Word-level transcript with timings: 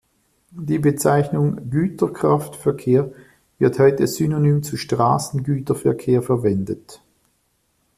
Die 0.49 0.79
Bezeichnung 0.79 1.69
„Güterkraftverkehr“ 1.69 3.11
wird 3.59 3.77
heute 3.77 4.07
synonym 4.07 4.63
zu 4.63 4.75
„Straßengüterverkehr“ 4.75 6.23
verwendet. 6.23 7.03